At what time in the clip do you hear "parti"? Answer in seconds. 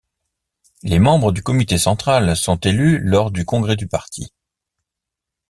3.87-4.31